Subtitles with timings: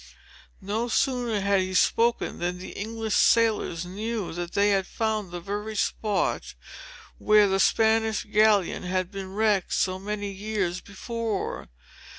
[0.63, 5.39] No sooner had he spoken, than the English sailors knew that they had found the
[5.39, 6.55] very spot
[7.19, 11.69] where the Spanish galleon had been wrecked so many years before.